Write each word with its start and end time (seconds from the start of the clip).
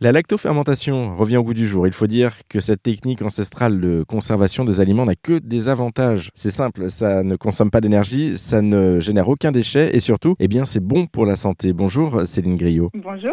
La 0.00 0.12
lactofermentation 0.12 1.16
revient 1.16 1.38
au 1.38 1.42
goût 1.42 1.54
du 1.54 1.66
jour. 1.66 1.88
Il 1.88 1.92
faut 1.92 2.06
dire 2.06 2.34
que 2.48 2.60
cette 2.60 2.84
technique 2.84 3.20
ancestrale 3.20 3.80
de 3.80 4.04
conservation 4.04 4.64
des 4.64 4.78
aliments 4.78 5.04
n'a 5.04 5.16
que 5.16 5.40
des 5.40 5.68
avantages. 5.68 6.30
C'est 6.36 6.52
simple, 6.52 6.88
ça 6.88 7.24
ne 7.24 7.34
consomme 7.34 7.72
pas 7.72 7.80
d'énergie, 7.80 8.36
ça 8.38 8.62
ne 8.62 9.00
génère 9.00 9.28
aucun 9.28 9.50
déchet 9.50 9.96
et 9.96 9.98
surtout, 9.98 10.36
eh 10.38 10.46
bien, 10.46 10.66
c'est 10.66 10.78
bon 10.78 11.06
pour 11.06 11.26
la 11.26 11.34
santé. 11.34 11.72
Bonjour 11.72 12.24
Céline 12.28 12.56
Griot. 12.56 12.90
Bonjour. 12.94 13.32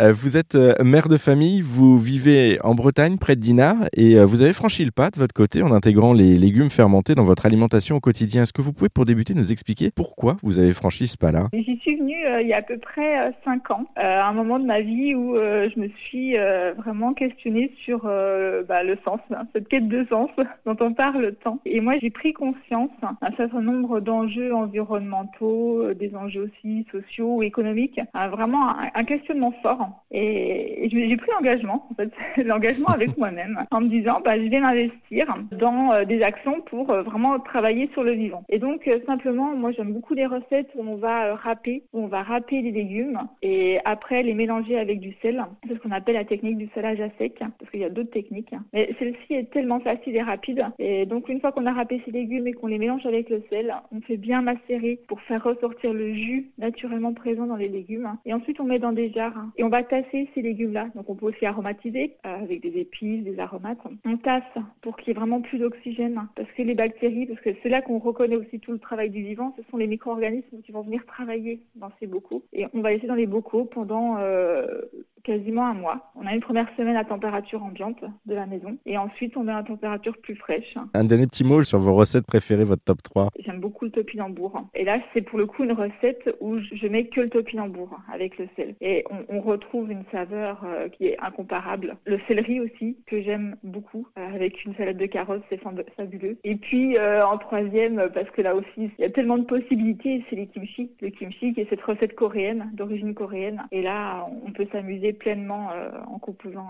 Euh, 0.00 0.12
vous 0.12 0.36
êtes 0.36 0.54
euh, 0.54 0.74
mère 0.84 1.08
de 1.08 1.16
famille, 1.16 1.62
vous 1.62 1.98
vivez 1.98 2.58
en 2.62 2.76
Bretagne 2.76 3.18
près 3.18 3.34
de 3.34 3.40
Dinard 3.40 3.76
et 3.96 4.16
euh, 4.16 4.24
vous 4.24 4.40
avez 4.40 4.52
franchi 4.52 4.84
le 4.84 4.92
pas 4.92 5.10
de 5.10 5.18
votre 5.18 5.34
côté 5.34 5.64
en 5.64 5.72
intégrant 5.72 6.12
les 6.12 6.36
légumes 6.36 6.70
fermentés 6.70 7.16
dans 7.16 7.24
votre 7.24 7.44
alimentation 7.44 7.96
au 7.96 8.00
quotidien. 8.00 8.44
Est-ce 8.44 8.52
que 8.52 8.62
vous 8.62 8.72
pouvez 8.72 8.88
pour 8.88 9.04
débuter 9.04 9.34
nous 9.34 9.50
expliquer 9.50 9.90
pourquoi 9.90 10.36
vous 10.44 10.60
avez 10.60 10.74
franchi 10.74 11.08
ce 11.08 11.18
pas-là? 11.18 11.48
J'y 11.52 11.76
suis 11.78 11.96
venue 11.96 12.14
il 12.40 12.46
y 12.46 12.52
a 12.52 12.58
à 12.58 12.62
peu 12.62 12.78
près 12.78 13.32
5 13.44 13.70
ans, 13.72 13.86
à 13.96 14.28
un 14.28 14.32
moment 14.32 14.60
de 14.60 14.66
ma 14.66 14.80
vie 14.80 15.16
où 15.16 15.34
je 15.34 15.80
me 15.80 15.88
suis 15.88 16.03
suis 16.04 16.38
euh, 16.38 16.72
vraiment 16.76 17.14
questionnée 17.14 17.72
sur 17.84 18.02
euh, 18.04 18.62
bah, 18.62 18.82
le 18.82 18.96
sens, 19.04 19.20
hein, 19.30 19.46
cette 19.52 19.68
quête 19.68 19.88
de 19.88 20.06
sens 20.10 20.30
dont 20.66 20.76
on 20.80 20.92
parle 20.92 21.34
tant. 21.42 21.58
Et 21.64 21.80
moi, 21.80 21.94
j'ai 22.00 22.10
pris 22.10 22.32
conscience 22.32 22.90
d'un 23.00 23.36
certain 23.36 23.60
nombre 23.60 24.00
d'enjeux 24.00 24.54
environnementaux, 24.54 25.82
euh, 25.82 25.94
des 25.94 26.14
enjeux 26.14 26.50
aussi 26.50 26.86
sociaux, 26.92 27.42
économiques, 27.42 28.00
vraiment 28.14 28.76
un, 28.94 29.04
questionnement 29.04 29.52
fort. 29.62 30.04
Et, 30.10 30.88
j'ai 30.90 31.16
pris 31.16 31.30
l'engagement, 31.32 31.86
en 31.90 31.94
fait, 31.94 32.12
l'engagement 32.44 32.88
avec 32.88 33.16
moi-même, 33.18 33.64
en 33.70 33.80
me 33.80 33.88
disant, 33.88 34.20
bah, 34.24 34.36
je 34.36 34.48
vais 34.48 34.60
m'investir 34.60 35.26
dans 35.52 36.04
des 36.04 36.22
actions 36.22 36.60
pour 36.62 36.86
vraiment 36.86 37.38
travailler 37.38 37.88
sur 37.92 38.02
le 38.02 38.12
vivant. 38.12 38.44
Et 38.48 38.58
donc, 38.58 38.88
simplement, 39.06 39.54
moi, 39.54 39.72
j'aime 39.72 39.92
beaucoup 39.92 40.14
les 40.14 40.26
recettes 40.26 40.68
où 40.74 40.82
on 40.82 40.96
va 40.96 41.34
râper, 41.34 41.84
où 41.92 42.04
on 42.04 42.06
va 42.06 42.22
râper 42.22 42.60
les 42.62 42.72
légumes 42.72 43.20
et 43.42 43.78
après 43.84 44.22
les 44.22 44.34
mélanger 44.34 44.78
avec 44.78 45.00
du 45.00 45.14
sel. 45.22 45.44
C'est 45.66 45.74
ce 45.74 45.78
qu'on 45.78 45.90
appelle 45.94 46.14
la 46.14 46.24
technique 46.24 46.58
du 46.58 46.68
salage 46.74 47.00
à 47.00 47.08
sec, 47.18 47.38
parce 47.38 47.70
qu'il 47.70 47.80
y 47.80 47.84
a 47.84 47.90
d'autres 47.90 48.10
techniques. 48.10 48.54
Mais 48.72 48.94
celle-ci 48.98 49.34
est 49.34 49.50
tellement 49.50 49.80
facile 49.80 50.16
et 50.16 50.22
rapide. 50.22 50.64
Et 50.78 51.06
donc, 51.06 51.28
une 51.28 51.40
fois 51.40 51.52
qu'on 51.52 51.66
a 51.66 51.72
râpé 51.72 52.02
ces 52.04 52.10
légumes 52.10 52.46
et 52.46 52.52
qu'on 52.52 52.66
les 52.66 52.78
mélange 52.78 53.06
avec 53.06 53.30
le 53.30 53.42
sel, 53.50 53.74
on 53.92 54.00
fait 54.00 54.16
bien 54.16 54.42
macérer 54.42 55.00
pour 55.08 55.20
faire 55.22 55.42
ressortir 55.42 55.92
le 55.92 56.12
jus 56.14 56.50
naturellement 56.58 57.14
présent 57.14 57.46
dans 57.46 57.56
les 57.56 57.68
légumes. 57.68 58.16
Et 58.24 58.34
ensuite, 58.34 58.60
on 58.60 58.64
met 58.64 58.78
dans 58.78 58.92
des 58.92 59.10
jarres. 59.10 59.46
Et 59.56 59.64
on 59.64 59.68
va 59.68 59.82
tasser 59.82 60.28
ces 60.34 60.42
légumes-là. 60.42 60.88
Donc, 60.94 61.08
on 61.08 61.14
peut 61.14 61.26
aussi 61.26 61.46
aromatiser 61.46 62.16
euh, 62.26 62.42
avec 62.42 62.60
des 62.60 62.78
épices, 62.80 63.24
des 63.24 63.38
aromates. 63.38 63.78
On 64.04 64.16
tasse 64.16 64.42
pour 64.82 64.96
qu'il 64.96 65.08
y 65.08 65.10
ait 65.12 65.18
vraiment 65.18 65.40
plus 65.40 65.58
d'oxygène. 65.58 66.26
Parce 66.36 66.50
que 66.52 66.62
les 66.62 66.74
bactéries, 66.74 67.26
parce 67.26 67.40
que 67.40 67.50
c'est 67.62 67.68
là 67.68 67.80
qu'on 67.80 67.98
reconnaît 67.98 68.36
aussi 68.36 68.60
tout 68.60 68.72
le 68.72 68.78
travail 68.78 69.10
du 69.10 69.22
vivant, 69.22 69.54
ce 69.56 69.62
sont 69.70 69.76
les 69.76 69.86
micro-organismes 69.86 70.62
qui 70.64 70.72
vont 70.72 70.82
venir 70.82 71.04
travailler 71.06 71.60
dans 71.76 71.90
ces 72.00 72.06
bocaux. 72.06 72.44
Et 72.52 72.66
on 72.74 72.80
va 72.80 72.90
laisser 72.90 73.06
dans 73.06 73.14
les 73.14 73.26
bocaux 73.26 73.64
pendant 73.64 74.16
euh, 74.18 74.82
quasiment 75.24 75.66
un 75.66 75.74
mois. 75.74 76.12
On 76.14 76.26
a 76.26 76.34
une 76.34 76.40
première 76.40 76.68
semaine 76.76 76.96
à 76.96 77.04
température 77.04 77.62
ambiante 77.62 78.04
de 78.26 78.34
la 78.34 78.46
maison 78.46 78.76
et 78.86 78.96
ensuite 78.98 79.36
on 79.36 79.42
met 79.42 79.52
à 79.52 79.62
température 79.62 80.16
plus 80.18 80.36
fraîche. 80.36 80.74
Un 80.94 81.04
dernier 81.04 81.26
petit 81.26 81.44
mot 81.44 81.64
sur 81.64 81.78
vos 81.78 81.94
recettes 81.94 82.26
préférées, 82.26 82.64
votre 82.64 82.84
top 82.84 83.02
3 83.02 83.30
J'aime 83.38 83.60
beaucoup 83.60 83.86
le 83.86 83.90
topinambour. 83.90 84.62
Et 84.74 84.84
là, 84.84 84.98
c'est 85.12 85.22
pour 85.22 85.38
le 85.38 85.46
coup 85.46 85.64
une 85.64 85.72
recette 85.72 86.34
où 86.40 86.58
je 86.58 86.86
mets 86.86 87.06
que 87.06 87.22
le 87.22 87.30
topinambour 87.30 87.98
avec 88.12 88.38
le 88.38 88.46
sel. 88.56 88.74
Et 88.80 89.04
on, 89.28 89.40
retrouve 89.44 89.90
une 89.90 90.04
saveur 90.10 90.62
euh, 90.64 90.88
qui 90.88 91.06
est 91.06 91.18
incomparable. 91.20 91.96
Le 92.06 92.18
céleri 92.26 92.60
aussi, 92.60 92.96
que 93.06 93.20
j'aime 93.22 93.56
beaucoup, 93.62 94.06
euh, 94.18 94.34
avec 94.34 94.64
une 94.64 94.74
salade 94.74 94.96
de 94.96 95.06
carottes, 95.06 95.42
c'est 95.50 95.60
fabuleux. 95.96 96.38
Et 96.44 96.56
puis 96.56 96.96
euh, 96.96 97.26
en 97.26 97.38
troisième, 97.38 98.08
parce 98.14 98.30
que 98.30 98.42
là 98.42 98.54
aussi, 98.54 98.90
il 98.98 99.02
y 99.02 99.04
a 99.04 99.10
tellement 99.10 99.38
de 99.38 99.44
possibilités, 99.44 100.24
c'est 100.28 100.36
les 100.36 100.46
kimchi. 100.46 100.90
Le 101.00 101.10
kimchi 101.10 101.52
qui 101.52 101.60
est 101.60 101.68
cette 101.68 101.82
recette 101.82 102.14
coréenne, 102.14 102.70
d'origine 102.74 103.14
coréenne. 103.14 103.62
Et 103.70 103.82
là, 103.82 104.26
on 104.46 104.52
peut 104.52 104.66
s'amuser 104.72 105.13
pleinement 105.14 105.70
euh, 105.72 105.90
en 106.06 106.18
composant 106.18 106.66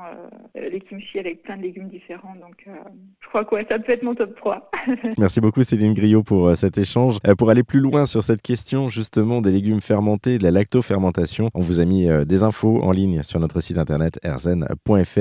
euh, 0.56 0.68
les 0.70 0.80
kimchi 0.80 1.18
avec 1.18 1.42
plein 1.42 1.56
de 1.56 1.62
légumes 1.62 1.88
différents. 1.88 2.34
Donc, 2.36 2.64
euh, 2.66 2.72
je 3.20 3.28
crois 3.28 3.44
que 3.44 3.56
ça 3.70 3.78
peut 3.78 3.92
être 3.92 4.02
mon 4.02 4.14
top 4.14 4.34
3. 4.36 4.70
Merci 5.18 5.40
beaucoup 5.40 5.62
Céline 5.62 5.94
Griot 5.94 6.22
pour 6.22 6.56
cet 6.56 6.78
échange. 6.78 7.18
pour 7.38 7.50
aller 7.50 7.62
plus 7.62 7.80
loin 7.80 8.06
sur 8.06 8.22
cette 8.22 8.42
question 8.42 8.88
justement 8.88 9.40
des 9.42 9.50
légumes 9.50 9.80
fermentés, 9.80 10.38
de 10.38 10.44
la 10.44 10.50
lactofermentation, 10.50 11.50
on 11.54 11.60
vous 11.60 11.80
a 11.80 11.84
mis 11.84 12.08
des 12.26 12.42
infos 12.42 12.82
en 12.82 12.92
ligne 12.92 13.22
sur 13.22 13.40
notre 13.40 13.60
site 13.60 13.78
internet 13.78 14.18
erzen.fr. 14.22 15.20